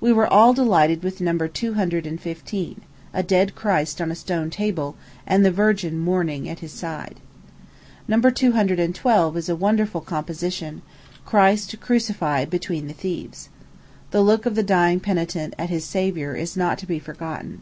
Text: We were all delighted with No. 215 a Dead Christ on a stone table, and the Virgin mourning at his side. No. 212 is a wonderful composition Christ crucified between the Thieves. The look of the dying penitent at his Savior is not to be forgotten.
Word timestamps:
We 0.00 0.14
were 0.14 0.26
all 0.26 0.54
delighted 0.54 1.02
with 1.02 1.20
No. 1.20 1.36
215 1.46 2.80
a 3.12 3.22
Dead 3.22 3.54
Christ 3.54 4.00
on 4.00 4.10
a 4.10 4.14
stone 4.14 4.48
table, 4.48 4.96
and 5.26 5.44
the 5.44 5.50
Virgin 5.50 5.98
mourning 5.98 6.48
at 6.48 6.60
his 6.60 6.72
side. 6.72 7.20
No. 8.08 8.18
212 8.18 9.36
is 9.36 9.50
a 9.50 9.54
wonderful 9.54 10.00
composition 10.00 10.80
Christ 11.26 11.78
crucified 11.82 12.48
between 12.48 12.86
the 12.86 12.94
Thieves. 12.94 13.50
The 14.10 14.22
look 14.22 14.46
of 14.46 14.54
the 14.54 14.62
dying 14.62 15.00
penitent 15.00 15.52
at 15.58 15.68
his 15.68 15.84
Savior 15.84 16.34
is 16.34 16.56
not 16.56 16.78
to 16.78 16.86
be 16.86 16.98
forgotten. 16.98 17.60